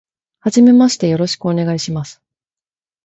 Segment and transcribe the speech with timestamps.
[0.39, 2.23] はじめまして、よろしくお願いします。